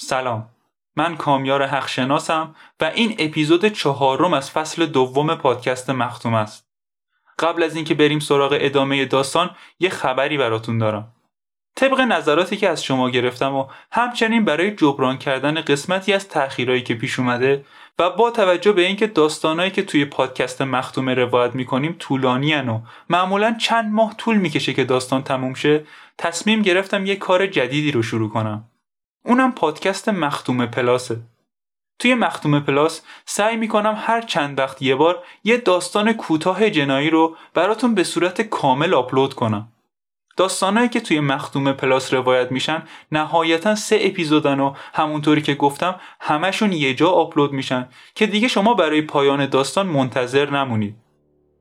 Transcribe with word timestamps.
سلام. 0.00 0.48
من 0.96 1.16
کامیار 1.16 1.66
حقشناسم 1.66 2.54
و 2.80 2.84
این 2.84 3.16
اپیزود 3.18 3.66
چهارم 3.66 4.34
از 4.34 4.50
فصل 4.50 4.86
دوم 4.86 5.34
پادکست 5.34 5.90
مختوم 5.90 6.34
است. 6.34 6.66
قبل 7.38 7.62
از 7.62 7.76
اینکه 7.76 7.94
بریم 7.94 8.18
سراغ 8.18 8.58
ادامه 8.60 9.04
داستان 9.04 9.50
یه 9.80 9.88
خبری 9.88 10.38
براتون 10.38 10.78
دارم. 10.78 11.12
طبق 11.76 12.00
نظراتی 12.00 12.56
که 12.56 12.68
از 12.68 12.84
شما 12.84 13.10
گرفتم 13.10 13.54
و 13.54 13.66
همچنین 13.92 14.44
برای 14.44 14.70
جبران 14.70 15.18
کردن 15.18 15.60
قسمتی 15.60 16.12
از 16.12 16.28
تأخیرایی 16.28 16.82
که 16.82 16.94
پیش 16.94 17.18
اومده 17.18 17.64
و 17.98 18.10
با 18.10 18.30
توجه 18.30 18.72
به 18.72 18.86
اینکه 18.86 19.06
داستانایی 19.06 19.70
که 19.70 19.82
توی 19.82 20.04
پادکست 20.04 20.62
مختومه 20.62 21.14
روایت 21.14 21.54
می‌کنیم 21.54 21.96
طولانی 21.98 22.54
و 22.54 22.80
معمولا 23.10 23.56
چند 23.60 23.92
ماه 23.92 24.14
طول 24.16 24.36
می‌کشه 24.36 24.74
که 24.74 24.84
داستان 24.84 25.22
تموم 25.22 25.54
شه 25.54 25.84
تصمیم 26.18 26.62
گرفتم 26.62 27.06
یه 27.06 27.16
کار 27.16 27.46
جدیدی 27.46 27.92
رو 27.92 28.02
شروع 28.02 28.30
کنم. 28.30 28.64
اونم 29.24 29.52
پادکست 29.52 30.08
مختومه 30.08 30.66
پلاسه. 30.66 31.20
توی 31.98 32.14
مختومه 32.14 32.60
پلاس 32.60 33.02
سعی 33.24 33.56
می‌کنم 33.56 33.94
هر 33.98 34.20
چند 34.20 34.58
وقت 34.58 34.82
یه 34.82 34.94
بار 34.94 35.24
یه 35.44 35.56
داستان 35.56 36.12
کوتاه 36.12 36.70
جنایی 36.70 37.10
رو 37.10 37.36
براتون 37.54 37.94
به 37.94 38.04
صورت 38.04 38.42
کامل 38.42 38.94
آپلود 38.94 39.34
کنم. 39.34 39.72
داستانهایی 40.36 40.88
که 40.88 41.00
توی 41.00 41.20
مختومه 41.20 41.72
پلاس 41.72 42.14
روایت 42.14 42.52
میشن 42.52 42.82
نهایتا 43.12 43.74
سه 43.74 43.98
اپیزودن 44.00 44.60
و 44.60 44.74
همونطوری 44.94 45.42
که 45.42 45.54
گفتم 45.54 46.00
همشون 46.20 46.72
یه 46.72 46.94
جا 46.94 47.10
آپلود 47.10 47.52
میشن 47.52 47.88
که 48.14 48.26
دیگه 48.26 48.48
شما 48.48 48.74
برای 48.74 49.02
پایان 49.02 49.46
داستان 49.46 49.86
منتظر 49.86 50.50
نمونید. 50.50 50.96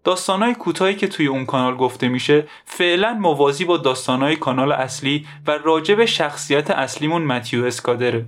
داستانهای 0.08 0.56
کوتاهی 0.56 0.96
که 0.96 1.08
توی 1.08 1.28
اون 1.28 1.46
کانال 1.46 1.76
گفته 1.76 2.08
میشه 2.08 2.48
فعلا 2.66 3.14
موازی 3.14 3.66
با 3.66 3.78
داستانهای 3.78 4.36
کانال 4.36 4.72
اصلی 4.72 5.26
و 5.48 5.52
راجع 5.52 5.96
به 5.96 6.06
شخصیت 6.06 6.72
اصلیمون 6.72 7.22
متیو 7.22 7.66
اسکادره. 7.66 8.26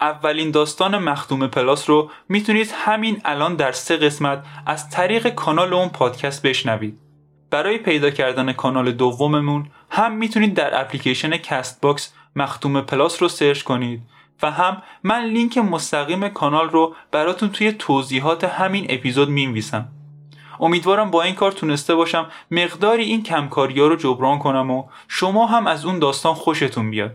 اولین 0.00 0.50
داستان 0.50 0.98
مختومه 0.98 1.46
پلاس 1.46 1.90
رو 1.90 2.10
می‌تونید 2.28 2.70
همین 2.74 3.20
الان 3.24 3.56
در 3.56 3.72
سه 3.72 3.96
قسمت 3.96 4.44
از 4.66 4.90
طریق 4.90 5.28
کانال 5.28 5.74
اون 5.74 5.88
پادکست 5.88 6.42
بشنوید. 6.42 6.98
برای 7.50 7.78
پیدا 7.78 8.10
کردن 8.10 8.52
کانال 8.52 8.92
دوممون 8.92 9.66
هم 9.90 10.12
می‌تونید 10.12 10.54
در 10.54 10.80
اپلیکیشن 10.80 11.36
کست 11.36 11.80
باکس 11.80 12.12
مختومه 12.36 12.80
پلاس 12.80 13.22
رو 13.22 13.28
search 13.28 13.62
کنید 13.62 14.02
و 14.42 14.50
هم 14.50 14.82
من 15.02 15.24
لینک 15.24 15.58
مستقیم 15.58 16.28
کانال 16.28 16.70
رو 16.70 16.94
براتون 17.10 17.48
توی 17.48 17.72
توضیحات 17.72 18.44
همین 18.44 18.86
اپیزود 18.88 19.28
می‌نویسم. 19.28 19.88
امیدوارم 20.60 21.10
با 21.10 21.22
این 21.22 21.34
کار 21.34 21.52
تونسته 21.52 21.94
باشم 21.94 22.30
مقداری 22.50 23.04
این 23.04 23.22
کمکاری 23.22 23.80
ها 23.80 23.86
رو 23.86 23.96
جبران 23.96 24.38
کنم 24.38 24.70
و 24.70 24.84
شما 25.08 25.46
هم 25.46 25.66
از 25.66 25.84
اون 25.84 25.98
داستان 25.98 26.34
خوشتون 26.34 26.90
بیاد. 26.90 27.14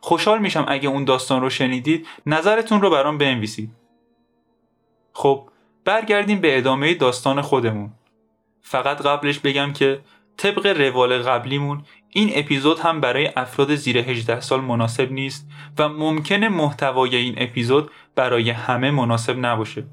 خوشحال 0.00 0.38
میشم 0.38 0.64
اگه 0.68 0.88
اون 0.88 1.04
داستان 1.04 1.40
رو 1.42 1.50
شنیدید 1.50 2.06
نظرتون 2.26 2.80
رو 2.80 2.90
برام 2.90 3.18
بنویسید. 3.18 3.70
خب 5.12 5.48
برگردیم 5.84 6.40
به 6.40 6.58
ادامه 6.58 6.94
داستان 6.94 7.40
خودمون. 7.40 7.92
فقط 8.62 9.00
قبلش 9.00 9.38
بگم 9.38 9.72
که 9.72 10.00
طبق 10.36 10.66
روال 10.66 11.18
قبلیمون 11.18 11.82
این 12.10 12.30
اپیزود 12.34 12.78
هم 12.78 13.00
برای 13.00 13.30
افراد 13.36 13.74
زیر 13.74 13.98
18 13.98 14.40
سال 14.40 14.60
مناسب 14.60 15.12
نیست 15.12 15.48
و 15.78 15.88
ممکنه 15.88 16.48
محتوای 16.48 17.16
این 17.16 17.34
اپیزود 17.36 17.90
برای 18.14 18.50
همه 18.50 18.90
مناسب 18.90 19.38
نباشه. 19.38 19.84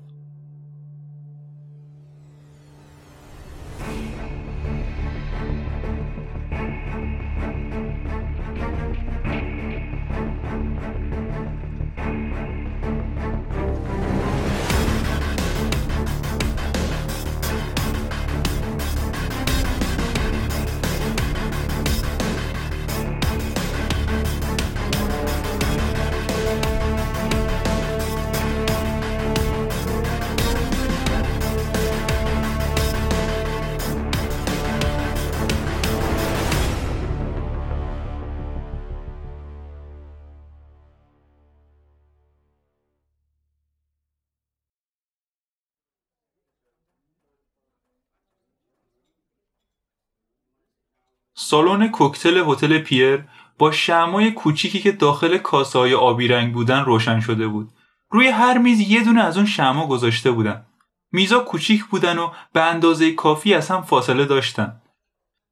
سالن 51.54 51.88
کوکتل 51.88 52.44
هتل 52.48 52.78
پیر 52.78 53.24
با 53.58 53.72
شمای 53.72 54.32
کوچیکی 54.32 54.80
که 54.80 54.92
داخل 54.92 55.38
کاسای 55.38 55.94
آبی 55.94 56.28
رنگ 56.28 56.54
بودن 56.54 56.86
روشن 56.86 57.20
شده 57.20 57.48
بود. 57.48 57.70
روی 58.12 58.28
هر 58.28 58.58
میز 58.58 58.80
یه 58.80 59.04
دونه 59.04 59.24
از 59.24 59.38
اون 59.38 59.46
شما 59.46 59.88
گذاشته 59.88 60.32
بودن. 60.32 60.66
میزا 61.12 61.40
کوچیک 61.40 61.86
بودن 61.86 62.18
و 62.18 62.32
به 62.54 62.62
اندازه 62.62 63.12
کافی 63.12 63.54
از 63.54 63.70
هم 63.70 63.82
فاصله 63.82 64.26
داشتن. 64.26 64.82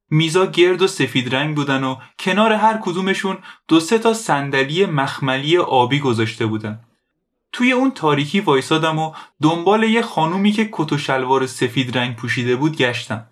میزا 0.09 0.45
گرد 0.45 0.81
و 0.81 0.87
سفید 0.87 1.35
رنگ 1.35 1.55
بودن 1.55 1.83
و 1.83 1.95
کنار 2.19 2.53
هر 2.53 2.77
کدومشون 2.81 3.37
دو 3.67 3.79
سه 3.79 3.99
تا 3.99 4.13
صندلی 4.13 4.85
مخملی 4.85 5.57
آبی 5.57 5.99
گذاشته 5.99 6.45
بودن. 6.45 6.79
توی 7.51 7.71
اون 7.71 7.91
تاریکی 7.91 8.39
وایسادم 8.39 8.99
و 8.99 9.13
دنبال 9.41 9.83
یه 9.83 10.01
خانومی 10.01 10.51
که 10.51 10.69
کت 10.71 10.93
و 10.93 10.97
شلوار 10.97 11.45
سفید 11.45 11.97
رنگ 11.97 12.15
پوشیده 12.15 12.55
بود 12.55 12.77
گشتم. 12.77 13.27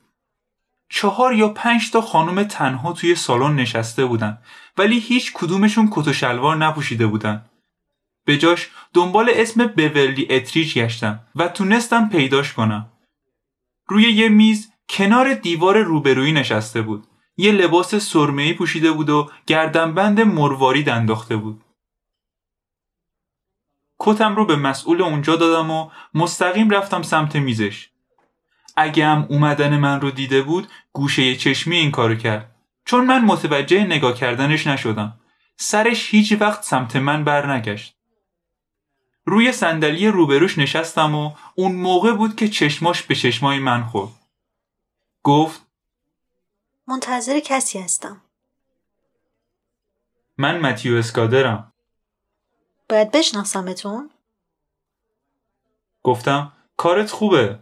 چهار 0.90 1.34
یا 1.34 1.50
پنج 1.50 1.92
تا 1.92 2.02
خانم 2.02 2.44
تنها 2.44 2.94
توی 2.94 3.16
سالن 3.16 3.56
نشسته 3.56 4.06
بودن 4.06 4.38
ولی 4.78 5.00
هیچ 5.00 5.34
کدومشون 5.34 5.90
کت 5.92 6.08
و 6.08 6.14
شلوار 6.14 6.58
نپوشیده 6.58 7.08
بودن. 7.08 7.46
به 8.26 8.38
جاش 8.38 8.70
دنبال 8.94 9.32
اسم 9.34 9.68
بورلی 9.68 10.28
اتریج 10.30 10.78
گشتم 10.78 11.20
و 11.36 11.48
تونستم 11.48 12.10
پیداش 12.10 12.54
کنم. 12.54 12.92
روی 13.88 14.04
یه 14.04 14.30
میز 14.30 14.72
کنار 14.90 15.34
دیوار 15.34 15.78
روبرویی 15.78 16.32
نشسته 16.32 16.82
بود. 16.82 17.08
یه 17.38 17.52
لباس 17.52 17.96
سرمه‌ای 17.96 18.54
پوشیده 18.54 18.92
بود 18.92 19.10
و 19.10 19.32
گردنبند 19.48 20.22
مروارید 20.22 20.90
انداخته 20.90 21.36
بود. 21.36 21.64
کتم 24.00 24.36
رو 24.36 24.46
به 24.46 24.56
مسئول 24.56 25.02
اونجا 25.02 25.36
دادم 25.36 25.72
و 25.72 25.90
مستقیم 26.14 26.70
رفتم 26.70 27.02
سمت 27.02 27.36
میزش. 27.36 27.89
اگه 28.76 29.06
هم 29.06 29.28
اومدن 29.30 29.78
من 29.78 30.02
رو 30.02 30.12
دیده 30.12 30.42
بود 30.42 30.68
گوشه 30.94 31.36
چشمی 31.36 31.76
این 31.76 31.92
کارو 31.92 32.16
کرد. 32.16 32.56
چون 32.86 33.06
من 33.06 33.26
متوجه 33.26 33.84
نگاه 33.84 34.14
کردنش 34.14 34.68
نشدم. 34.68 35.20
سرش 35.58 36.14
هیچ 36.14 36.32
وقت 36.40 36.64
سمت 36.64 36.96
من 36.96 37.24
برنگشت 37.24 37.96
روی 39.26 39.52
صندلی 39.52 40.08
روبروش 40.08 40.58
نشستم 40.58 41.16
و 41.16 41.32
اون 41.56 41.76
موقع 41.76 42.14
بود 42.14 42.36
که 42.36 42.48
چشماش 42.48 43.04
به 43.04 43.16
چشمای 43.16 43.60
من 43.60 43.84
خورد. 43.84 44.12
گفت 45.24 45.62
منتظر 46.88 47.40
کسی 47.40 47.80
هستم. 47.80 48.22
من 50.38 50.60
متیو 50.60 50.96
اسکادرم. 50.96 51.74
باید 52.90 53.12
بشناسمتون؟ 53.12 54.10
گفتم 56.04 56.52
کارت 56.78 57.12
خوبه. 57.12 57.60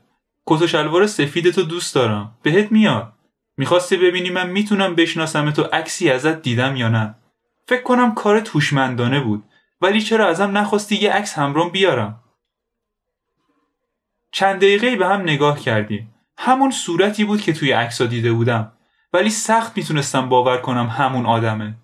کت 0.47 0.61
و 0.61 0.67
شلوار 0.67 1.07
سفیدتو 1.07 1.63
دوست 1.63 1.95
دارم. 1.95 2.37
بهت 2.41 2.71
میاد. 2.71 3.13
می‌خواستی 3.57 3.97
ببینی 3.97 4.29
من 4.29 4.49
می‌تونم 4.49 4.95
بشناسم 4.95 5.51
تو 5.51 5.63
عکسی 5.63 6.11
ازت 6.11 6.41
دیدم 6.41 6.75
یا 6.75 6.89
نه. 6.89 7.15
فکر 7.67 7.83
کنم 7.83 8.13
کار 8.13 8.39
توشمندانه 8.39 9.19
بود. 9.19 9.43
ولی 9.81 10.01
چرا 10.01 10.27
ازم 10.27 10.57
نخواستی 10.57 10.95
یه 10.95 11.11
عکس 11.11 11.37
همرام 11.37 11.69
بیارم؟ 11.69 12.23
چند 14.31 14.57
دقیقه 14.57 14.95
به 14.95 15.07
هم 15.07 15.21
نگاه 15.21 15.59
کردیم. 15.59 16.15
همون 16.37 16.71
صورتی 16.71 17.23
بود 17.23 17.41
که 17.41 17.53
توی 17.53 17.71
عکسا 17.71 18.05
دیده 18.05 18.31
بودم. 18.31 18.71
ولی 19.13 19.29
سخت 19.29 19.77
می‌تونستم 19.77 20.29
باور 20.29 20.57
کنم 20.57 20.87
همون 20.87 21.25
آدمه. 21.25 21.75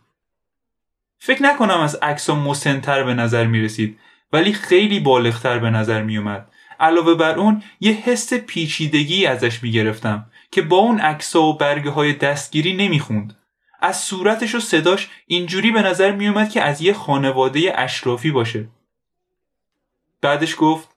فکر 1.20 1.44
نکنم 1.44 1.80
از 1.80 1.96
عکسا 1.96 2.36
مسنتر 2.36 3.04
به 3.04 3.14
نظر 3.14 3.46
می‌رسید. 3.46 4.00
ولی 4.34 4.54
خیلی 4.54 5.00
بالغتر 5.00 5.60
به 5.60 5.70
نظر 5.70 6.04
میومد 6.04 6.53
علاوه 6.84 7.16
بر 7.16 7.40
اون 7.40 7.64
یه 7.80 7.92
حس 7.92 8.34
پیچیدگی 8.34 9.26
ازش 9.26 9.64
می‌گرفتم 9.64 10.32
که 10.52 10.62
با 10.62 10.78
اون 10.78 11.00
عکسا 11.00 11.44
و 11.44 11.58
برگه 11.58 11.90
های 11.90 12.14
دستگیری 12.14 12.74
نمی‌خوند. 12.74 13.38
از 13.80 13.98
صورتش 13.98 14.56
و 14.56 14.60
صداش 14.60 15.10
اینجوری 15.28 15.72
به 15.72 15.82
نظر 15.82 16.12
میومد 16.12 16.50
که 16.50 16.62
از 16.62 16.82
یه 16.82 16.94
خانواده 16.94 17.74
اشرافی 17.76 18.32
باشه. 18.32 18.68
بعدش 20.22 20.56
گفت 20.60 20.90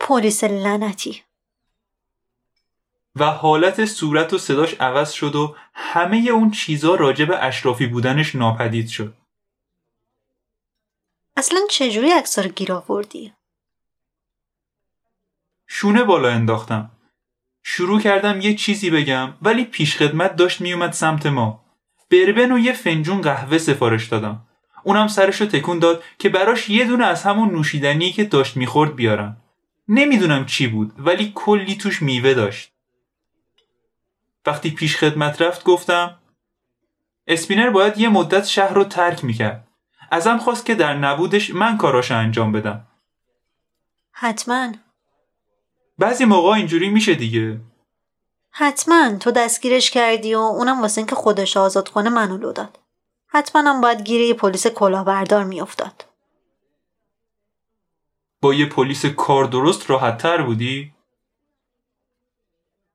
پلیس 0.00 0.44
لعنتی. 0.44 1.22
و 3.16 3.24
حالت 3.24 3.84
صورت 3.84 4.32
و 4.32 4.38
صداش 4.38 4.74
عوض 4.74 5.12
شد 5.12 5.36
و 5.36 5.56
همه 5.74 6.16
اون 6.32 6.50
چیزا 6.50 6.94
راجع 6.94 7.24
به 7.24 7.44
اشرافی 7.44 7.86
بودنش 7.86 8.34
ناپدید 8.34 8.88
شد. 8.88 9.14
اصلا 11.36 11.60
چجوری 11.70 12.10
عکس 12.10 12.38
رو 12.38 12.48
گیر 12.48 12.72
آوردی؟ 12.72 13.32
شونه 15.74 16.04
بالا 16.04 16.28
انداختم. 16.28 16.90
شروع 17.62 18.00
کردم 18.00 18.40
یه 18.40 18.54
چیزی 18.54 18.90
بگم 18.90 19.34
ولی 19.42 19.64
پیشخدمت 19.64 20.36
داشت 20.36 20.60
میومد 20.60 20.92
سمت 20.92 21.26
ما. 21.26 21.64
بربن 22.10 22.52
و 22.52 22.58
یه 22.58 22.72
فنجون 22.72 23.20
قهوه 23.20 23.58
سفارش 23.58 24.08
دادم. 24.08 24.46
اونم 24.82 25.08
سرشو 25.08 25.46
تکون 25.46 25.78
داد 25.78 26.04
که 26.18 26.28
براش 26.28 26.70
یه 26.70 26.84
دونه 26.84 27.04
از 27.04 27.22
همون 27.22 27.50
نوشیدنی 27.50 28.12
که 28.12 28.24
داشت 28.24 28.56
می‌خورد 28.56 28.96
بیارن. 28.96 29.36
نمی‌دونم 29.88 30.46
چی 30.46 30.66
بود 30.66 30.92
ولی 30.98 31.32
کلی 31.34 31.74
توش 31.74 32.02
میوه 32.02 32.34
داشت. 32.34 32.72
وقتی 34.46 34.70
پیش 34.70 34.96
خدمت 34.96 35.42
رفت 35.42 35.64
گفتم 35.64 36.18
اسپینر 37.26 37.70
باید 37.70 37.98
یه 37.98 38.08
مدت 38.08 38.44
شهر 38.44 38.74
رو 38.74 38.84
ترک 38.84 39.24
می‌کرد. 39.24 39.68
ازم 40.10 40.38
خواست 40.38 40.66
که 40.66 40.74
در 40.74 40.94
نبودش 40.94 41.54
من 41.54 41.76
کاراشو 41.76 42.16
انجام 42.16 42.52
بدم. 42.52 42.86
حتما 44.12 44.72
بعضی 45.98 46.24
موقع 46.24 46.50
اینجوری 46.50 46.88
میشه 46.88 47.14
دیگه. 47.14 47.60
حتما 48.50 49.16
تو 49.16 49.30
دستگیرش 49.30 49.90
کردی 49.90 50.34
و 50.34 50.38
اونم 50.38 50.82
واسه 50.82 50.98
اینکه 50.98 51.14
خودش 51.14 51.56
آزاد 51.56 51.88
کنه 51.88 52.10
منو 52.10 52.36
لو 52.36 52.52
داد. 52.52 52.78
حتما 53.26 53.62
هم 53.62 53.80
باید 53.80 54.02
گیره 54.02 54.34
پلیس 54.34 54.66
کلاهبردار 54.66 55.44
میافتاد. 55.44 56.04
با 58.40 58.54
یه 58.54 58.66
پلیس 58.66 59.06
کار 59.06 59.44
درست 59.44 59.90
راحت 59.90 60.18
تر 60.18 60.42
بودی؟ 60.42 60.92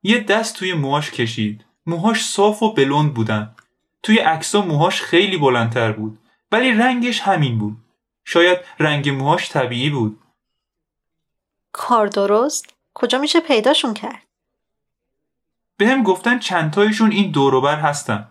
یه 0.02 0.20
دست 0.20 0.56
توی 0.56 0.72
موهاش 0.72 1.10
کشید. 1.10 1.64
موهاش 1.86 2.26
صاف 2.26 2.62
و 2.62 2.72
بلند 2.72 3.14
بودن. 3.14 3.54
توی 4.02 4.18
عکسا 4.18 4.62
موهاش 4.62 5.02
خیلی 5.02 5.36
بلندتر 5.36 5.92
بود. 5.92 6.18
ولی 6.52 6.72
رنگش 6.72 7.20
همین 7.20 7.58
بود. 7.58 7.76
شاید 8.24 8.58
رنگ 8.78 9.08
موهاش 9.08 9.50
طبیعی 9.50 9.90
بود. 9.90 10.20
کار 11.72 12.06
درست؟ 12.06 12.77
کجا 12.98 13.18
میشه 13.18 13.40
پیداشون 13.40 13.94
کرد؟ 13.94 14.22
بهم 15.76 16.02
گفتن 16.02 16.38
چندتایشون 16.38 17.12
این 17.12 17.30
دوروبر 17.30 17.76
هستن. 17.76 18.28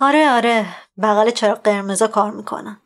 آره 0.00 0.30
آره 0.30 0.66
بغل 1.02 1.30
چراغ 1.30 1.62
قرمزا 1.62 2.06
کار 2.06 2.30
می‌کنن. 2.30 2.80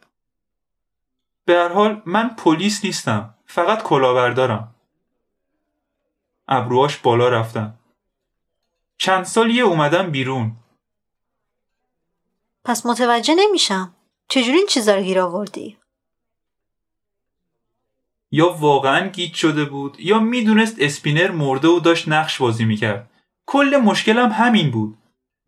به 1.44 1.55
هر 1.55 1.69
حال 1.69 2.02
من 2.06 2.29
پلیس 2.29 2.85
نیستم. 2.85 3.35
فقط 3.47 3.82
کلاهبردارم. 3.82 4.75
ابروهاش 6.49 6.97
بالا 6.97 7.29
رفتن. 7.29 7.79
چند 8.99 9.25
سالیه 9.25 9.62
اومدم 9.62 10.11
بیرون. 10.11 10.56
پس 12.64 12.87
متوجه 12.87 13.35
نمیشم. 13.35 13.94
چجوری 14.29 14.58
این 14.58 14.67
چیزا 14.67 14.94
رو 14.94 15.02
گیر 15.02 15.20
آوردی؟ 15.20 15.80
یا 18.32 18.49
واقعا 18.49 19.09
گیت 19.09 19.35
شده 19.35 19.65
بود 19.65 19.97
یا 20.00 20.19
می‌دونست 20.19 20.77
اسپینر 20.79 21.31
مرده 21.31 21.69
و 21.69 21.81
داشت 21.81 22.09
نقش 22.09 22.38
بازی 22.38 22.65
می‌کرد. 22.65 23.11
کل 23.47 23.81
مشکلم 23.85 24.32
همین 24.32 24.71
بود. 24.71 24.97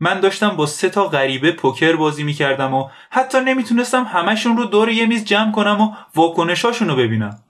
من 0.00 0.20
داشتم 0.20 0.48
با 0.48 0.66
سه 0.66 0.88
تا 0.88 1.08
غریبه 1.08 1.52
پوکر 1.52 1.96
بازی 1.96 2.22
می‌کردم 2.22 2.74
و 2.74 2.88
حتی 3.10 3.40
نمی‌تونستم 3.40 4.04
همشون 4.04 4.56
رو 4.56 4.64
دور 4.64 4.88
یه 4.88 5.06
میز 5.06 5.24
جمع 5.24 5.52
کنم 5.52 5.80
و 5.80 5.94
واکنشاشون 6.14 6.88
رو 6.88 6.96
ببینم. 6.96 7.42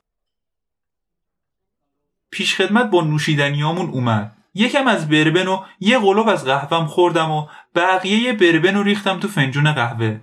پیشخدمت 2.31 2.91
با 2.91 3.01
نوشیدنیامون 3.01 3.91
اومد. 3.91 4.37
یکم 4.55 4.87
از 4.87 5.09
بربن 5.09 5.47
و 5.47 5.65
یه 5.81 5.99
قلوب 5.99 6.29
از 6.29 6.45
قهوهم 6.45 6.87
خوردم 6.87 7.31
و 7.31 7.47
بقیه 7.75 8.33
بربن 8.33 8.75
رو 8.75 8.83
ریختم 8.83 9.21
تو 9.21 9.29
فنجون 9.29 9.73
قهوه. 9.73 10.21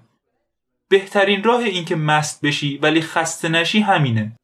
بهترین 0.89 1.43
راه 1.43 1.59
این 1.59 1.85
که 1.85 1.95
مست 1.95 2.45
بشی 2.45 2.77
ولی 2.77 3.01
خسته 3.01 3.49
نشی 3.49 3.79
همینه. 3.79 4.38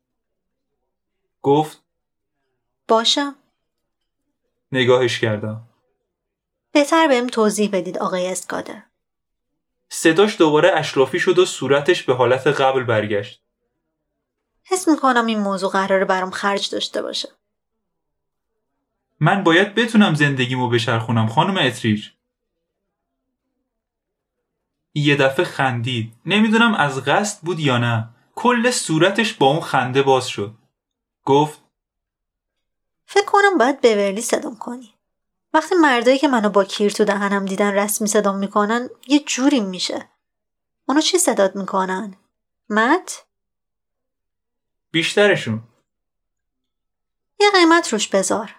گفت 1.45 1.83
باشم. 2.87 3.35
نگاهش 4.71 5.19
کردم. 5.19 5.61
بهتر 6.71 7.07
بهم 7.07 7.27
توضیح 7.27 7.69
بدید 7.73 7.97
آقای 7.97 8.27
اسکاده. 8.27 8.83
صداش 9.89 10.37
دوباره 10.37 10.71
اشرافی 10.75 11.19
شد 11.19 11.39
و 11.39 11.45
صورتش 11.45 12.03
به 12.03 12.13
حالت 12.13 12.47
قبل 12.47 12.83
برگشت. 12.83 13.41
حس 14.63 14.87
می‌کنم 14.87 15.25
این 15.25 15.39
موضوع 15.39 15.71
قراره 15.71 16.05
برام 16.05 16.31
خرج 16.31 16.69
داشته 16.69 17.01
باشه. 17.01 17.29
من 19.19 19.43
باید 19.43 19.75
بتونم 19.75 20.13
زندگیمو 20.13 20.69
بچرخونم 20.69 21.27
خانم 21.27 21.57
اتریج. 21.57 22.09
یه 24.93 25.15
دفعه 25.15 25.45
خندید. 25.45 26.13
نمی‌دونم 26.25 26.73
از 26.73 27.03
قصد 27.03 27.41
بود 27.41 27.59
یا 27.59 27.77
نه. 27.77 28.09
کل 28.35 28.71
صورتش 28.71 29.33
با 29.33 29.47
اون 29.47 29.61
خنده 29.61 30.01
باز 30.01 30.27
شد. 30.27 30.53
گفت 31.25 31.59
فکر 33.05 33.25
کنم 33.25 33.57
باید 33.57 33.81
بورلی 33.81 34.21
صدام 34.21 34.55
کنی. 34.55 34.93
وقتی 35.53 35.75
مردایی 35.75 36.17
که 36.17 36.27
منو 36.27 36.49
با 36.49 36.63
کیر 36.63 36.91
تو 36.91 37.05
دهنم 37.05 37.45
دیدن 37.45 37.73
رسمی 37.73 38.07
صدام 38.07 38.37
می‌کنن 38.37 38.89
یه 39.07 39.19
جوری 39.19 39.59
میشه. 39.59 40.09
اونو 40.85 41.01
چی 41.01 41.17
صدات 41.17 41.55
می‌کنن؟ 41.55 42.15
مت؟ 42.69 43.25
بیشترشون. 44.91 45.63
یه 47.39 47.51
قیمت 47.51 47.93
روش 47.93 48.07
بذار. 48.07 48.55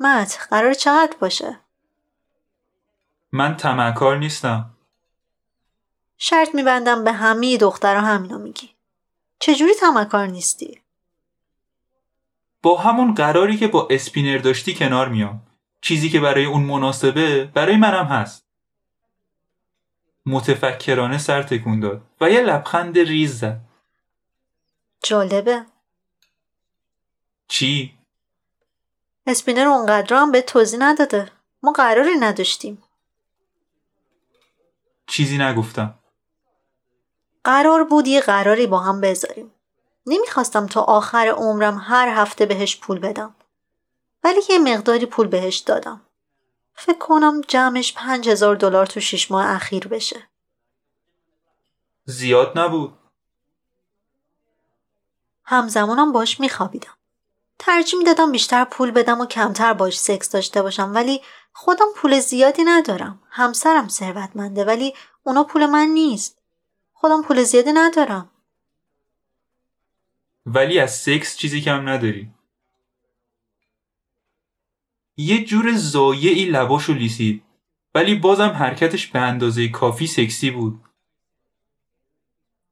مت 0.00 0.46
قرار 0.50 0.74
چقدر 0.74 1.16
باشه؟ 1.20 1.60
من 3.32 3.56
تمکار 3.56 4.16
نیستم. 4.16 4.70
شرط 6.18 6.54
میبندم 6.54 7.04
به 7.04 7.12
همه 7.12 7.56
دخترها 7.56 8.06
همینو 8.06 8.38
میگی. 8.38 8.74
چجوری 9.38 9.74
تمکار 9.74 10.26
نیستی؟ 10.26 10.82
با 12.62 12.78
همون 12.78 13.14
قراری 13.14 13.56
که 13.56 13.68
با 13.68 13.88
اسپینر 13.90 14.38
داشتی 14.38 14.74
کنار 14.74 15.08
میام. 15.08 15.42
چیزی 15.80 16.10
که 16.10 16.20
برای 16.20 16.44
اون 16.44 16.62
مناسبه 16.62 17.44
برای 17.44 17.76
منم 17.76 18.04
هست. 18.04 18.46
متفکرانه 20.26 21.18
سر 21.18 21.42
تکون 21.42 21.80
داد 21.80 22.02
و 22.20 22.30
یه 22.30 22.40
لبخند 22.40 22.98
ریز 22.98 23.38
زد. 23.38 23.60
جالبه. 25.02 25.66
چی؟ 27.48 27.94
اسپینر 29.26 29.66
اونقدر 29.66 30.16
هم 30.16 30.32
به 30.32 30.42
توضیح 30.42 30.78
نداده. 30.82 31.30
ما 31.62 31.72
قراری 31.72 32.14
نداشتیم. 32.20 32.82
چیزی 35.06 35.38
نگفتم. 35.38 35.94
قرار 37.44 37.84
بود 37.84 38.06
یه 38.08 38.20
قراری 38.20 38.66
با 38.66 38.78
هم 38.78 39.00
بذاریم. 39.00 39.50
نمی‌خواستم 40.10 40.66
تا 40.66 40.80
آخر 40.80 41.26
عمرم 41.26 41.78
هر 41.78 42.08
هفته 42.08 42.46
بهش 42.46 42.76
پول 42.76 42.98
بدم. 42.98 43.34
ولی 44.24 44.40
یه 44.48 44.58
مقداری 44.58 45.06
پول 45.06 45.26
بهش 45.26 45.56
دادم. 45.56 46.00
فکر 46.74 46.98
کنم 46.98 47.40
جمعش 47.48 47.94
پنج 47.94 48.28
هزار 48.28 48.56
دلار 48.56 48.86
تو 48.86 49.00
شیش 49.00 49.30
ماه 49.30 49.50
اخیر 49.50 49.88
بشه. 49.88 50.28
زیاد 52.04 52.58
نبود. 52.58 52.92
همزمانم 55.44 56.12
باش 56.12 56.40
میخوابیدم. 56.40 56.96
ترجیح 57.58 57.98
می‌دادم 57.98 58.32
بیشتر 58.32 58.64
پول 58.64 58.90
بدم 58.90 59.20
و 59.20 59.26
کمتر 59.26 59.72
باش 59.72 60.00
سکس 60.00 60.30
داشته 60.30 60.62
باشم 60.62 60.94
ولی 60.94 61.22
خودم 61.52 61.86
پول 61.96 62.20
زیادی 62.20 62.64
ندارم. 62.64 63.22
همسرم 63.30 63.88
ثروتمنده 63.88 64.64
ولی 64.64 64.94
اونا 65.22 65.44
پول 65.44 65.66
من 65.66 65.86
نیست. 65.86 66.38
خودم 66.92 67.22
پول 67.22 67.42
زیادی 67.42 67.72
ندارم. 67.72 68.29
ولی 70.54 70.78
از 70.78 70.96
سکس 70.96 71.36
چیزی 71.36 71.60
کم 71.60 71.88
نداری. 71.88 72.30
یه 75.16 75.44
جور 75.44 75.72
زایعی 75.72 76.44
لباشو 76.44 76.92
لیسید 76.92 77.42
ولی 77.94 78.14
بازم 78.14 78.48
حرکتش 78.48 79.06
به 79.06 79.18
اندازه 79.18 79.68
کافی 79.68 80.06
سکسی 80.06 80.50
بود. 80.50 80.80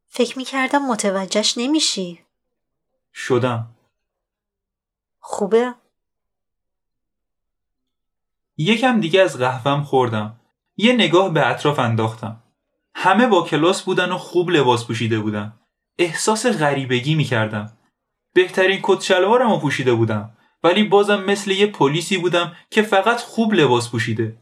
فکر 0.06 0.38
می‌کردم 0.38 0.82
متوجهش 0.86 1.58
نمیشی. 1.58 2.24
شدم. 3.14 3.70
خوبه؟ 5.20 5.74
یکم 8.56 9.00
دیگه 9.00 9.22
از 9.22 9.38
قهوهم 9.38 9.82
خوردم. 9.82 10.40
یه 10.76 10.92
نگاه 10.92 11.32
به 11.32 11.48
اطراف 11.48 11.78
انداختم. 11.78 12.42
همه 12.94 13.26
با 13.26 13.42
کلاس 13.42 13.82
بودن 13.82 14.12
و 14.12 14.18
خوب 14.18 14.50
لباس 14.50 14.86
پوشیده 14.86 15.18
بودن. 15.18 15.60
احساس 15.98 16.46
غریبگی 16.46 17.14
می‌کردم. 17.14 17.72
بهترین 18.34 18.80
کت 18.82 19.00
شلوارمو 19.00 19.58
پوشیده 19.58 19.94
بودم. 19.94 20.36
ولی 20.64 20.84
بازم 20.84 21.24
مثل 21.24 21.50
یه 21.50 21.66
پلیسی 21.66 22.18
بودم 22.18 22.56
که 22.70 22.82
فقط 22.82 23.20
خوب 23.20 23.54
لباس 23.54 23.90
پوشیده. 23.90 24.36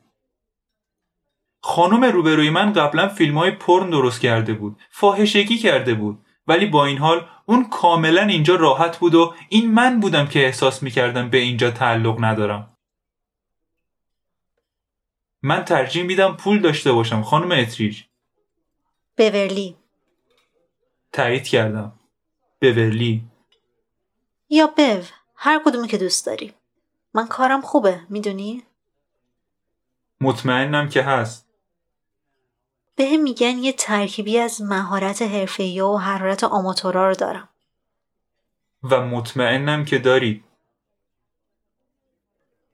خانم 1.60 2.04
روبروی 2.04 2.50
من 2.50 2.72
قبلا 2.72 3.08
فیلم 3.08 3.38
های 3.38 3.50
پرن 3.50 3.90
درست 3.90 4.20
کرده 4.20 4.54
بود. 4.54 4.76
فاحشگی 4.90 5.58
کرده 5.58 5.94
بود. 5.94 6.18
ولی 6.46 6.66
با 6.66 6.84
این 6.84 6.98
حال 6.98 7.28
اون 7.46 7.68
کاملا 7.68 8.22
اینجا 8.22 8.56
راحت 8.56 8.98
بود 8.98 9.14
و 9.14 9.34
این 9.48 9.70
من 9.70 10.00
بودم 10.00 10.26
که 10.26 10.46
احساس 10.46 10.82
می‌کردم 10.82 11.30
به 11.30 11.38
اینجا 11.38 11.70
تعلق 11.70 12.24
ندارم. 12.24 12.76
من 15.42 15.64
ترجیح 15.64 16.02
میدم 16.02 16.36
پول 16.36 16.60
داشته 16.60 16.92
باشم 16.92 17.22
خانم 17.22 17.52
اتریج. 17.52 18.02
بورلی 19.18 19.76
تایید 21.16 21.48
کردم. 21.48 21.92
بورلی 22.62 23.24
یا 24.48 24.66
بو 24.66 25.02
هر 25.34 25.62
کدومی 25.64 25.88
که 25.88 25.98
دوست 25.98 26.26
داری. 26.26 26.54
من 27.14 27.26
کارم 27.26 27.60
خوبه 27.60 28.00
می‌دونی؟ 28.08 28.62
مطمئنم 30.20 30.88
که 30.88 31.02
هست. 31.02 31.46
به 32.96 33.16
میگن 33.16 33.58
یه 33.58 33.72
ترکیبی 33.72 34.38
از 34.38 34.62
مهارت 34.62 35.22
حرفه‌ای 35.22 35.80
و 35.80 35.96
حرارت 35.96 36.44
آماتورا 36.44 37.08
رو 37.08 37.14
دارم. 37.14 37.48
و 38.82 39.00
مطمئنم 39.00 39.84
که 39.84 39.98
داری. 39.98 40.44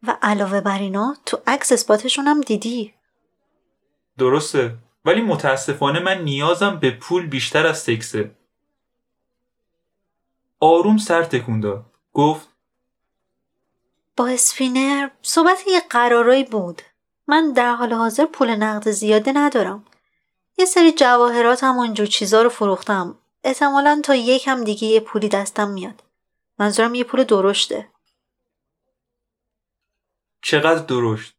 و 0.02 0.18
علاوه 0.22 0.60
بر 0.60 0.78
اینا 0.78 1.16
تو 1.26 1.38
عکس 1.46 1.72
اثباتشون 1.72 2.26
هم 2.26 2.40
دیدی. 2.40 2.94
درسته. 4.18 4.74
ولی 5.04 5.20
متاسفانه 5.20 6.00
من 6.00 6.24
نیازم 6.24 6.76
به 6.76 6.90
پول 6.90 7.26
بیشتر 7.26 7.66
از 7.66 7.78
سکسه 7.78 8.30
آروم 10.60 10.96
سر 10.96 11.24
تکون 11.24 11.60
داد. 11.60 11.84
گفت 12.12 12.48
با 14.16 14.28
اسفینر 14.28 15.08
صحبت 15.22 15.64
یه 15.66 15.80
قرارایی 15.90 16.44
بود. 16.44 16.82
من 17.26 17.52
در 17.52 17.74
حال 17.74 17.92
حاضر 17.92 18.26
پول 18.26 18.50
نقد 18.50 18.90
زیاده 18.90 19.32
ندارم. 19.34 19.84
یه 20.58 20.64
سری 20.64 20.92
جواهرات 20.92 21.64
هم 21.64 21.78
اونجور 21.78 22.06
چیزا 22.06 22.42
رو 22.42 22.48
فروختم. 22.48 23.18
احتمالا 23.44 24.00
تا 24.04 24.14
یکم 24.14 24.64
دیگه 24.64 24.88
یه 24.88 25.00
پولی 25.00 25.28
دستم 25.28 25.70
میاد. 25.70 26.02
منظورم 26.58 26.94
یه 26.94 27.04
پول 27.04 27.24
درشته. 27.24 27.88
چقدر 30.42 30.84
درشت؟ 30.84 31.34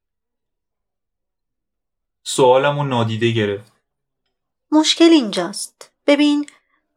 سوالم 2.23 2.79
رو 2.79 2.83
نادیده 2.83 3.31
گرفت. 3.31 3.71
مشکل 4.71 5.09
اینجاست. 5.09 5.91
ببین 6.07 6.45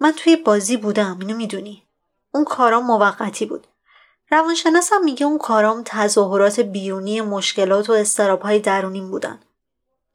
من 0.00 0.12
توی 0.12 0.36
بازی 0.36 0.76
بودم 0.76 1.18
اینو 1.20 1.36
می‌دونی. 1.36 1.82
اون 2.34 2.44
کارام 2.44 2.86
موقتی 2.86 3.46
بود. 3.46 3.66
روانشناسم 4.30 5.04
میگه 5.04 5.26
اون 5.26 5.38
کارام 5.38 5.82
تظاهرات 5.84 6.60
بیرونی 6.60 7.20
مشکلات 7.20 7.90
و 7.90 7.92
استرابهای 7.92 8.58
درونیم 8.58 9.10
بودن. 9.10 9.38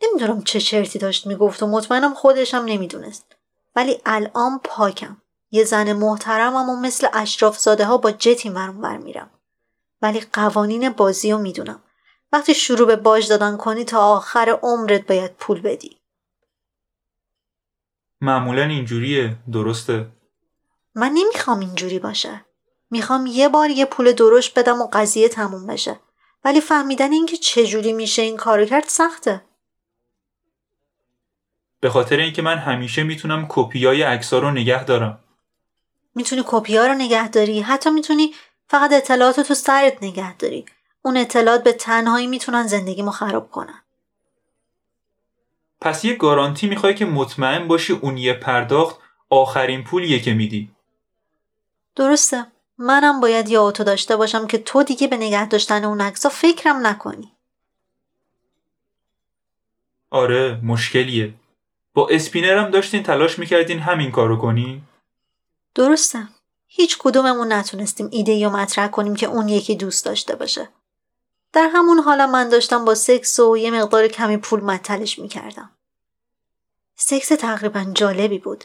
نمی‌دونم 0.03 0.41
چه 0.43 0.59
چرتی 0.59 0.99
داشت 0.99 1.27
می‌گفت 1.27 1.63
و 1.63 1.67
مطمئنم 1.67 2.13
خودشم 2.13 2.63
نمی‌دونست. 2.65 3.25
ولی 3.75 4.01
الان 4.05 4.59
پاکم. 4.63 5.17
یه 5.51 5.63
زن 5.63 5.93
محترمم 5.93 6.69
و 6.69 6.75
مثل 6.75 7.07
اشراف 7.13 7.59
زاده 7.59 7.85
ها 7.85 7.97
با 7.97 8.11
جتی 8.11 8.49
مرون 8.49 8.97
میرم. 8.97 9.29
ولی 10.01 10.23
قوانین 10.33 10.89
بازی 10.89 11.31
رو 11.31 11.37
می‌دونم. 11.37 11.81
وقتی 12.33 12.53
شروع 12.53 12.87
به 12.87 12.95
باج 12.95 13.29
دادن 13.29 13.57
کنی 13.57 13.85
تا 13.85 13.99
آخر 13.99 14.59
عمرت 14.63 15.07
باید 15.07 15.35
پول 15.35 15.61
بدی. 15.61 15.97
معمولا 18.21 18.63
اینجوریه. 18.63 19.35
درسته. 19.51 20.07
من 20.95 21.11
نمی‌خوام 21.13 21.59
اینجوری 21.59 21.99
باشه. 21.99 22.45
می‌خوام 22.89 23.25
یه 23.25 23.49
بار 23.49 23.69
یه 23.69 23.85
پول 23.85 24.11
درشت 24.11 24.59
بدم 24.59 24.81
و 24.81 24.87
قضیه 24.93 25.29
تموم 25.29 25.67
بشه. 25.67 25.99
ولی 26.45 26.61
فهمیدن 26.61 27.11
اینکه 27.11 27.37
چجوری 27.37 27.93
میشه 27.93 28.21
این 28.21 28.37
کارو 28.37 28.65
کرد 28.65 28.83
سخته. 28.87 29.41
به 31.79 31.89
خاطر 31.89 32.17
اینکه 32.17 32.41
من 32.41 32.57
همیشه 32.57 33.03
می‌تونم 33.03 33.45
کپیای 33.49 34.01
عکس‌ها 34.01 34.39
رو 34.39 34.51
نگه 34.51 34.83
دارم. 34.83 35.19
می‌تونی 36.15 36.43
کپیا 36.45 36.87
رو 36.87 36.93
نگه 36.93 37.29
داری؟ 37.29 37.61
حتی 37.61 37.89
می‌تونی 37.89 38.33
فقط 38.67 38.93
اطلاعات 38.93 39.37
رو 39.37 39.43
تو 39.43 39.53
سرت 39.53 40.03
نگه 40.03 40.37
داری. 40.37 40.65
اون 41.01 41.17
اطلاعات 41.17 41.63
به 41.63 41.73
تنهایی 41.73 42.27
می‌تونن 42.27 42.67
زندگیمو 42.67 43.11
خراب 43.11 43.51
کنن. 43.51 43.81
پس 45.81 46.05
یه 46.05 46.15
گارانتی 46.15 46.67
می‌خوای 46.67 46.95
که 46.95 47.05
مطمئن 47.05 47.67
باشی 47.67 47.93
اون 47.93 48.17
یه 48.17 48.33
پرداخت 48.33 48.99
آخرین 49.29 49.83
پولیه 49.83 50.19
که 50.19 50.33
میدی. 50.33 50.71
درسته. 51.95 52.45
منم 52.77 53.19
باید 53.19 53.49
یه 53.49 53.59
آتو 53.59 53.83
داشته 53.83 54.15
باشم 54.15 54.47
که 54.47 54.57
تو 54.57 54.83
دیگه 54.83 55.07
به 55.07 55.17
نگه 55.17 55.47
داشتن 55.47 55.85
اون 55.85 56.01
عکسا 56.01 56.29
فکرم 56.29 56.87
نکنی. 56.87 57.31
آره 60.09 60.59
مشکلیه. 60.63 61.33
با 61.93 62.07
اسپینرم 62.07 62.71
داشتین 62.71 63.03
تلاش 63.03 63.39
می‌کردین 63.39 63.79
همین 63.79 64.11
کارو 64.11 64.37
کنی؟ 64.37 64.83
درسته. 65.75 66.27
هیچ 66.67 66.97
کدوممون 66.99 67.53
نتونستیم 67.53 68.09
ایده 68.11 68.31
یا 68.31 68.49
مطرح 68.49 68.87
کنیم 68.87 69.15
که 69.15 69.27
اون 69.27 69.49
یکی 69.49 69.75
دوست 69.75 70.05
داشته 70.05 70.35
باشه. 70.35 70.69
در 71.53 71.69
همون 71.73 71.99
حالا 71.99 72.27
من 72.27 72.49
داشتم 72.49 72.85
با 72.85 72.95
سکس 72.95 73.39
و 73.39 73.57
یه 73.57 73.71
مقدار 73.71 74.07
کمی 74.07 74.37
پول 74.37 74.59
مطلش 74.59 75.19
می‌کردم 75.19 75.71
سکس 76.95 77.27
تقریبا 77.27 77.85
جالبی 77.93 78.37
بود 78.39 78.63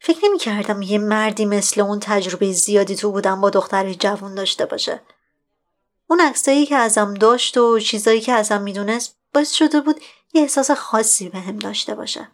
فکر 0.00 0.18
نمی 0.24 0.38
کردم 0.38 0.82
یه 0.82 0.98
مردی 0.98 1.44
مثل 1.44 1.80
اون 1.80 2.00
تجربه 2.00 2.52
زیادی 2.52 2.96
تو 2.96 3.12
بودم 3.12 3.40
با 3.40 3.50
دختر 3.50 3.92
جوان 3.92 4.34
داشته 4.34 4.66
باشه. 4.66 5.00
اون 6.06 6.20
عکسایی 6.20 6.66
که 6.66 6.76
ازم 6.76 7.14
داشت 7.14 7.56
و 7.56 7.78
چیزایی 7.78 8.20
که 8.20 8.32
ازم 8.32 8.62
می‌دونست 8.62 9.16
باعث 9.34 9.52
شده 9.52 9.80
بود 9.80 10.00
یه 10.32 10.42
احساس 10.42 10.70
خاصی 10.70 11.28
به 11.28 11.38
هم 11.38 11.56
داشته 11.56 11.94
باشه. 11.94 12.28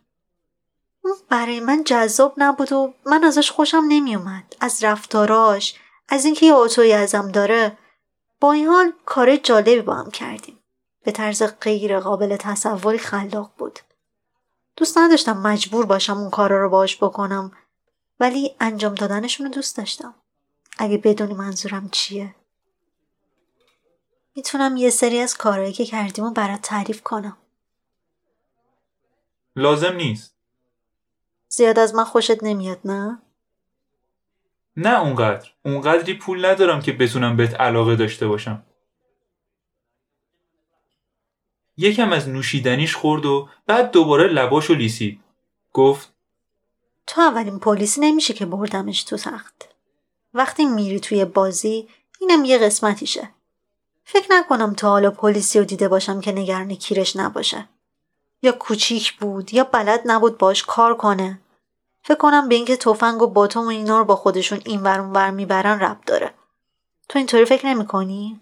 اون 1.05 1.15
برای 1.29 1.61
من 1.61 1.85
جذاب 1.85 2.35
نبود 2.37 2.73
و 2.73 2.95
من 3.07 3.25
ازش 3.25 3.51
خوشم 3.51 3.85
نمیومد. 3.89 4.57
از 4.61 4.85
رفتاراش، 4.85 5.75
از 6.09 6.25
اینکه 6.25 6.47
یه 6.47 6.53
آتوی 6.53 6.93
ازم 6.93 7.29
داره. 7.29 7.79
با 8.41 8.53
این 8.53 8.67
حال 8.67 8.93
کار 9.07 9.37
جالبی 9.37 9.83
با 9.83 9.95
هم 9.95 10.11
کردیم. 10.11 10.59
به 11.03 11.13
طرز 11.13 11.43
غیر 11.61 12.01
قابل 12.01 12.37
تصوری 12.37 12.99
خلاق 12.99 13.53
بود. 13.59 13.81
دوست 14.77 14.99
نداشتم 14.99 15.37
مجبور 15.37 15.87
باشم 15.87 16.19
اون 16.19 16.31
کارا 16.31 16.63
رو 16.63 16.71
باش 16.71 16.97
بکنم 17.03 17.53
ولی 18.21 18.57
انجام 18.61 18.95
دادنشون 18.95 19.47
رو 19.47 19.53
دوست 19.53 19.77
داشتم 19.77 20.15
اگه 20.79 20.99
بدونی 20.99 21.35
منظورم 21.35 21.89
چیه 21.89 22.35
می‌تونم 24.37 24.77
یه 24.77 24.91
سری 24.91 25.19
از 25.19 25.37
کارهایی 25.37 25.73
که 25.73 25.85
کردیم 25.85 26.25
و 26.25 26.31
برات 26.31 26.61
تعریف 26.63 27.03
کنم 27.03 27.37
لازم 29.57 29.93
نیست 29.93 30.35
زیاد 31.49 31.79
از 31.79 31.95
من 31.95 32.05
خوشت 32.05 32.43
نمیاد 32.43 32.81
نه؟ 32.85 33.23
نه 34.77 35.01
اونقدر 35.01 35.49
اونقدری 35.65 36.15
پول 36.15 36.47
ندارم 36.47 36.81
که 36.81 36.93
بتونم 36.93 37.37
بهت 37.37 37.55
علاقه 37.55 37.97
داشته 37.97 38.27
باشم 38.27 38.63
یکم 41.77 42.13
از 42.13 42.29
نوشیدنیش 42.29 42.97
خورد 42.97 43.27
و 43.27 43.49
بعد 43.67 43.91
دوباره 43.91 44.27
لباشو 44.27 44.75
لیسید. 44.75 45.21
گفت 45.73 46.13
تو 47.07 47.21
اولین 47.21 47.59
پلیسی 47.59 48.01
نمیشه 48.01 48.35
که 48.35 48.47
بردمش 48.47 49.05
تو 49.05 49.17
تخت. 49.17 49.75
وقتی 50.35 50.65
میری 50.65 51.01
توی 51.01 51.25
بازی 51.25 51.89
اینم 52.21 52.45
یه 52.45 52.59
قسمتیشه. 52.59 53.31
فکر 54.05 54.27
نکنم 54.31 54.75
تا 54.75 54.89
حالا 54.89 55.11
پلیسی 55.11 55.59
رو 55.59 55.65
دیده 55.65 55.89
باشم 55.89 56.21
که 56.21 56.33
نگران 56.33 56.75
کیرش 56.75 57.17
نباشه. 57.17 57.69
یا 58.43 58.53
کوچیک 58.53 59.13
بود 59.13 59.55
یا 59.55 59.65
بلد 59.65 60.03
نبود 60.05 60.39
باش 60.39 60.63
کار 60.63 60.97
کنه. 60.97 61.41
فکر 62.07 62.17
کنم 62.17 62.49
به 62.49 62.55
اینکه 62.55 62.77
تفنگ 62.77 63.23
و 63.23 63.27
باتوم 63.27 63.65
و 63.65 63.69
اینا 63.69 63.99
رو 63.99 64.05
با 64.05 64.17
خودشون 64.17 64.61
این 64.65 64.83
ور 64.83 65.01
ور 65.01 65.31
می‌برن 65.31 65.81
رب 65.81 66.01
داره. 66.07 66.35
تو 67.09 67.19
اینطوری 67.19 67.45
فکر 67.45 67.67
نمی 67.67 67.87
کنی؟ 67.87 68.41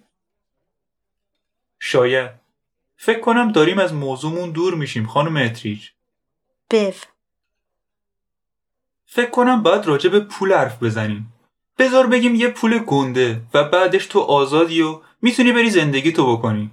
شاید 1.79 2.31
فکر 2.97 3.21
کنم 3.21 3.53
داریم 3.53 3.79
از 3.79 3.95
موضوعمون 3.95 4.51
دور 4.51 4.75
میشیم 4.75 5.07
خانم 5.07 5.37
اتریج 5.37 5.89
بف 6.71 7.05
فکر 9.07 9.31
کنم 9.31 9.63
باید 9.63 9.87
راجع 9.87 10.11
به 10.11 10.21
پول 10.21 10.53
حرف 10.53 10.83
بزنیم 10.83 11.33
بذار 11.79 12.07
بگیم 12.07 12.35
یه 12.35 12.49
پول 12.49 12.79
گنده 12.79 13.43
و 13.55 13.65
بعدش 13.65 14.07
تو 14.07 14.21
آزادی 14.21 14.83
و 14.83 15.01
می‌تونی 15.23 15.53
بری 15.53 15.71
زندگی 15.71 16.13
تو 16.13 16.37
بکنی 16.37 16.71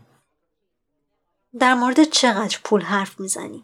در 1.60 1.74
مورد 1.74 2.03
چقدر 2.03 2.60
پول 2.63 2.81
حرف 2.81 3.19
می‌زنی؟ 3.19 3.63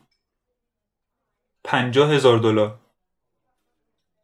پنجاه 1.63 2.11
هزار 2.11 2.37
دلار 2.37 2.79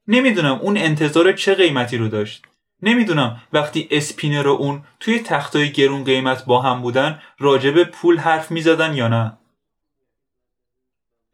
نمی‌دونم 0.08 0.60
اون 0.62 0.78
انتظار 0.78 1.32
چه 1.34 1.56
قیمتی 1.56 1.98
رو 1.98 2.08
داشت. 2.08 2.46
نمی‌دونم 2.82 3.42
وقتی 3.54 3.88
اسپینر 3.92 4.48
و 4.48 4.52
اون 4.52 4.84
توی 5.00 5.20
تختای 5.20 5.72
گرون 5.72 6.04
قیمت 6.04 6.46
با 6.46 6.62
هم 6.62 6.82
بودن 6.82 7.22
راجب 7.40 7.84
پول 7.84 8.18
حرف 8.18 8.52
می‌زدن 8.52 8.94
یا 8.94 9.08
نه. 9.08 9.38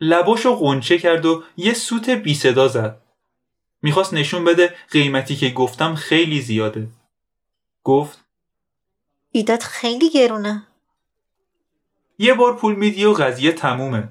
لباشو 0.01 0.55
قنچه 0.55 0.97
کرد 0.97 1.25
و 1.25 1.43
یه 1.57 1.73
سوت 1.73 2.09
بی 2.09 2.33
صدا 2.33 2.67
زد. 2.67 3.01
می‌خواست 3.81 4.13
نشون 4.13 4.45
بده 4.45 4.75
قیمتی 4.91 5.35
که 5.35 5.49
گفتم 5.49 5.95
خیلی 5.95 6.41
زیاده. 6.41 6.87
گفت 7.83 8.25
ایدت 9.31 9.63
خیلی 9.63 10.09
گرونه. 10.09 10.63
یه 12.19 12.33
بار 12.33 12.55
پول 12.55 12.75
میدی 12.75 13.05
و 13.05 13.13
قضیه 13.13 13.51
تمومه. 13.51 14.09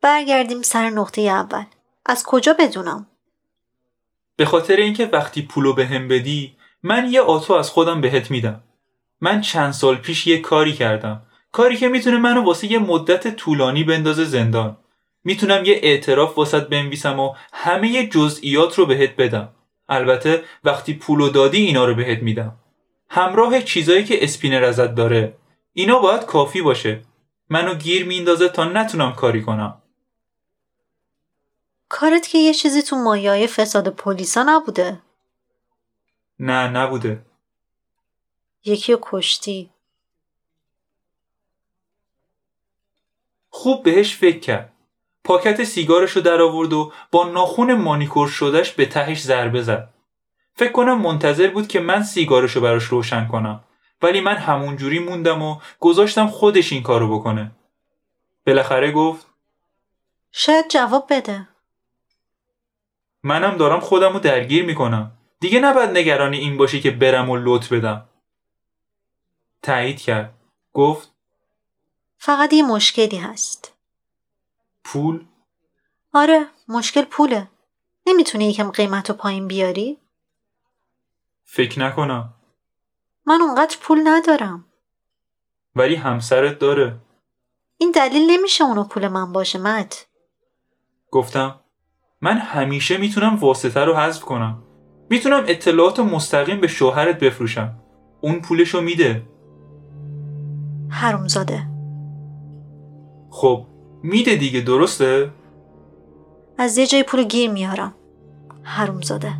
برگردیم 0.00 0.62
سر 0.62 0.90
نقطه 0.90 1.20
اول. 1.22 1.64
از 2.06 2.24
کجا 2.26 2.56
بدونم؟ 2.58 3.06
به 4.36 4.44
خاطر 4.44 4.76
اینکه 4.76 5.06
وقتی 5.06 5.42
پولو 5.42 5.72
به 5.72 5.86
هم 5.86 6.08
بدی 6.08 6.56
من 6.82 7.08
یه 7.10 7.20
آتو 7.20 7.54
از 7.54 7.70
خودم 7.70 8.00
بهت 8.00 8.30
میدم. 8.30 8.62
من 9.20 9.40
چند 9.40 9.72
سال 9.72 9.96
پیش 9.96 10.26
یه 10.26 10.40
کاری 10.40 10.72
کردم. 10.72 11.22
کاری 11.52 11.76
که 11.76 11.88
می‌تونه 11.88 12.16
منو 12.16 12.44
واسه 12.44 12.72
یه 12.72 12.78
مدت 12.78 13.36
طولانی 13.36 13.84
بندازه 13.84 14.24
زندان. 14.24 14.76
می‌تونم 15.24 15.64
یه 15.64 15.80
اعتراف 15.82 16.38
واسط 16.38 16.68
بنویسم 16.68 17.20
و 17.20 17.34
همه 17.52 18.06
جزئیات 18.06 18.78
رو 18.78 18.86
بهت 18.86 19.16
بدم. 19.16 19.48
البته 19.88 20.44
وقتی 20.64 20.94
پولو 20.94 21.28
دادی 21.28 21.66
اینا 21.66 21.84
رو 21.84 21.94
بهت 21.94 22.22
میدم. 22.22 22.56
همراه 23.10 23.60
چیزایی 23.60 24.04
که 24.04 24.24
اسپینر 24.24 24.64
ازت 24.64 24.94
داره. 24.94 25.36
اینا 25.72 25.98
باید 25.98 26.24
کافی 26.24 26.62
باشه. 26.62 27.00
منو 27.48 27.74
گیر 27.74 28.06
میندازه 28.06 28.48
تا 28.48 28.64
نتونم 28.64 29.12
کاری 29.12 29.42
کنم. 29.42 29.82
کارت 31.88 32.28
که 32.28 32.38
یه 32.38 32.54
چیزی 32.54 32.82
تو 32.82 32.96
مایای 32.96 33.46
فساد 33.46 33.88
پلیسا 33.88 34.44
نبوده. 34.48 35.00
نه 36.38 36.68
نبوده. 36.68 37.22
یکی 38.64 38.92
رو 38.92 38.98
کشتی. 39.02 39.70
خوب 43.50 43.82
بهش 43.82 44.16
فکر 44.16 44.38
کرد. 44.38 44.72
پاکت 45.24 45.64
سیگارش 45.64 46.10
رو 46.10 46.22
در 46.22 46.42
آورد 46.42 46.72
و 46.72 46.92
با 47.10 47.24
ناخون 47.24 47.74
مانیکور 47.74 48.28
شدهش 48.28 48.70
به 48.70 48.86
تهش 48.86 49.22
ضربه 49.22 49.62
زد. 49.62 49.88
فکر 50.54 50.72
کنم 50.72 51.00
منتظر 51.00 51.50
بود 51.50 51.68
که 51.68 51.80
من 51.80 52.02
سیگارش 52.02 52.52
رو 52.52 52.62
براش 52.62 52.84
روشن 52.84 53.28
کنم. 53.28 53.64
ولی 54.02 54.20
من 54.20 54.36
همونجوری 54.36 54.98
موندم 54.98 55.42
و 55.42 55.60
گذاشتم 55.80 56.26
خودش 56.26 56.72
این 56.72 56.82
کارو 56.82 57.18
بکنه. 57.18 57.50
بالاخره 58.46 58.92
گفت 58.92 59.26
شاید 60.32 60.68
جواب 60.68 61.06
بده. 61.10 61.48
منم 63.26 63.56
دارم 63.56 63.80
خودم 63.80 64.12
رو 64.12 64.18
درگیر 64.18 64.64
می‌کنم. 64.64 65.12
دیگه 65.40 65.60
نباید 65.60 65.90
نگرانی 65.90 66.38
این 66.38 66.56
باشی 66.56 66.80
که 66.80 66.90
برم 66.90 67.30
و 67.30 67.36
لط 67.36 67.68
بدم. 67.68 68.08
تایید 69.62 70.00
کرد. 70.00 70.34
گفت 70.72 71.12
فقط 72.18 72.52
یه 72.52 72.62
مشکلی 72.62 73.16
هست. 73.16 73.72
پول؟ 74.84 75.24
آره 76.12 76.46
مشکل 76.68 77.02
پوله. 77.02 77.48
نمی‌تونی 78.06 78.50
یکم 78.50 78.70
قیمت 78.70 79.10
رو 79.10 79.16
پایین 79.16 79.48
بیاری؟ 79.48 79.98
فکر 81.44 81.80
نکنم. 81.80 82.34
من 83.26 83.40
اونقدر 83.40 83.76
پول 83.80 84.00
ندارم. 84.04 84.64
ولی 85.76 85.94
همسرت 85.94 86.58
داره. 86.58 86.96
این 87.78 87.90
دلیل 87.90 88.30
نمیشه 88.30 88.64
اونو 88.64 88.84
پول 88.84 89.08
من 89.08 89.32
باشه 89.32 89.58
مت 89.58 90.06
گفتم 91.10 91.60
من 92.20 92.38
همیشه 92.38 92.96
می‌تونم 92.96 93.36
واسطه 93.36 93.80
رو 93.80 93.94
حذف 93.94 94.20
کنم. 94.20 94.62
می‌تونم 95.10 95.44
اطلاعات 95.46 96.00
مستقیم 96.00 96.60
به 96.60 96.66
شوهرت 96.66 97.18
بفروشم. 97.18 97.74
اون 98.20 98.40
پولشو 98.40 98.80
میده. 98.80 99.22
حرومزاده. 100.88 101.66
خب 103.30 103.66
میده 104.02 104.36
دیگه 104.36 104.60
درسته؟ 104.60 105.30
از 106.58 106.78
یه 106.78 106.86
جای 106.86 107.02
پول 107.02 107.22
گیر 107.22 107.50
میارم. 107.50 107.94
حرومزاده. 108.62 109.32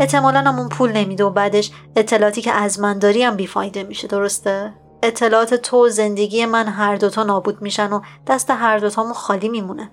احتمالا 0.00 0.40
هم 0.40 0.58
اون 0.58 0.68
پول 0.68 0.92
نمیده 0.92 1.24
و 1.24 1.30
بعدش 1.30 1.70
اطلاعاتی 1.96 2.42
که 2.42 2.52
از 2.52 2.80
من 2.80 2.98
داری 2.98 3.22
هم 3.22 3.36
بیفایده 3.36 3.82
میشه 3.82 4.08
درسته؟ 4.08 4.72
اطلاعات 5.02 5.54
تو 5.54 5.86
و 5.86 5.88
زندگی 5.88 6.46
من 6.46 6.66
هر 6.66 6.96
دوتا 6.96 7.22
نابود 7.22 7.62
میشن 7.62 7.92
و 7.92 8.00
دست 8.26 8.50
هر 8.50 8.78
دوتامون 8.78 9.12
خالی 9.12 9.48
میمونه. 9.48 9.90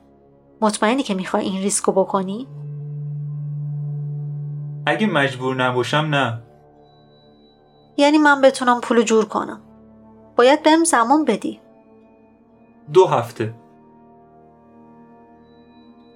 مطمئنی 0.61 1.03
که 1.03 1.13
می‌خوای 1.13 1.45
این 1.45 1.61
ریسکو 1.61 1.91
بکنی؟ 1.91 2.47
اگه 4.85 5.07
مجبور 5.07 5.55
نباشم 5.55 5.97
نه. 5.97 6.41
یعنی 7.97 8.17
من 8.17 8.41
بتونم 8.41 8.81
پول 8.81 9.01
جور 9.01 9.25
کنم. 9.25 9.61
باید 10.35 10.63
بهم 10.63 10.83
زمان 10.83 11.25
بدی. 11.25 11.59
دو 12.93 13.07
هفته. 13.07 13.53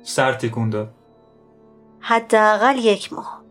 سر 0.03 0.33
تکون 0.33 0.69
داد 0.69 0.93
حداقل 1.99 2.77
یک 2.77 3.13
ماه. 3.13 3.43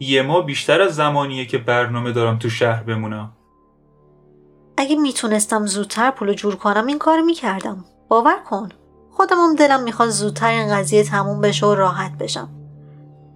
یه 0.00 0.22
ماه 0.22 0.46
بیشتر 0.46 0.80
از 0.80 0.94
زمانیه 0.94 1.46
که 1.46 1.58
برنامه 1.58 2.12
دارم 2.12 2.38
تو 2.38 2.50
شهر 2.50 2.82
بمونم. 2.82 3.32
اگه 4.76 4.96
می‌تونستم 4.96 5.66
زودتر 5.66 6.10
پول 6.10 6.32
جور 6.32 6.56
کنم 6.56 6.86
این 6.86 6.98
کار 6.98 7.20
می‌کردم. 7.20 7.84
باور 8.08 8.36
کن. 8.50 8.68
خودم 9.20 9.36
هم 9.36 9.54
دلم 9.54 9.82
می‌خواد 9.82 10.08
زودتر 10.08 10.48
این 10.48 10.74
قضیه 10.74 11.04
تموم 11.04 11.40
بشه 11.40 11.66
و 11.66 11.74
راحت 11.74 12.18
بشم. 12.18 12.48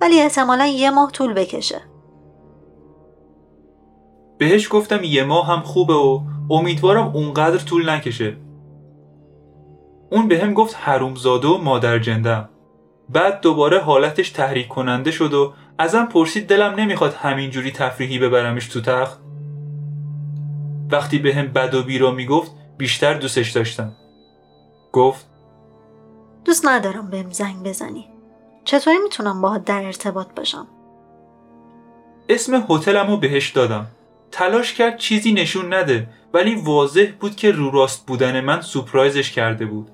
ولی 0.00 0.20
احتمالا 0.20 0.66
یه 0.66 0.90
ماه 0.90 1.10
طول 1.10 1.32
بکشه. 1.32 1.80
بهش 4.38 4.68
گفتم 4.72 5.04
یه 5.04 5.24
ماه 5.24 5.46
هم 5.46 5.60
خوبه 5.60 5.94
و 5.94 6.20
امیدوارم 6.50 7.06
اونقدر 7.06 7.58
طول 7.58 7.90
نکشه. 7.90 8.36
اون 10.10 10.28
به 10.28 10.52
گفت 10.52 10.76
حرومزاده 10.80 11.48
و 11.48 11.58
مادر 11.58 11.98
جندم. 11.98 12.48
بعد 13.08 13.40
دوباره 13.40 13.80
حالتش 13.80 14.30
تحریک 14.30 14.68
کننده 14.68 15.10
شد 15.10 15.34
و 15.34 15.52
ازم 15.78 16.04
پرسید 16.04 16.46
دلم 16.46 16.74
نمی‌خواد 16.74 17.14
همینجوری 17.14 17.70
تفریحی 17.70 18.18
ببرمش 18.18 18.68
تو 18.68 18.80
تخت. 18.80 19.18
وقتی 20.90 21.18
به 21.18 21.34
هم 21.34 21.46
بد 21.46 21.74
و 21.74 21.82
بیرا 21.82 22.10
می‌گفت 22.10 22.52
بیشتر 22.78 23.14
دوستش 23.14 23.50
داشتم. 23.50 23.92
گفت 24.92 25.33
دوست 26.44 26.66
ندارم 26.66 27.10
بهم 27.10 27.30
زنگ 27.30 27.62
بزنی. 27.62 28.08
چطوری 28.64 28.98
می‌تونم 28.98 29.40
باهات 29.40 29.64
در 29.64 29.84
ارتباط 29.84 30.26
باشم؟ 30.36 30.66
اسم 32.28 32.64
هتلم 32.68 33.10
رو 33.10 33.16
بهش 33.16 33.50
دادم. 33.50 33.86
تلاش 34.32 34.74
کرد 34.74 34.96
چیزی 34.96 35.32
نشون 35.32 35.74
نده 35.74 36.08
ولی 36.34 36.54
واضح 36.54 37.06
بود 37.20 37.36
که 37.36 37.52
رو 37.52 37.70
راست 37.70 38.06
بودن 38.06 38.40
من 38.40 38.60
سپرایزش 38.60 39.32
کرده 39.32 39.66
بود. 39.66 39.90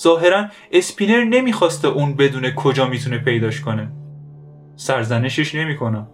ظاهرا 0.00 0.46
اسپینر 0.72 1.24
نمی‌خواسته 1.24 1.88
اون 1.88 2.14
بدون 2.14 2.50
کجا 2.50 2.86
می‌تونه 2.86 3.18
پیداش 3.18 3.60
کنه. 3.60 3.88
سرزنشش 4.76 5.54
نمی‌کنم. 5.54 6.06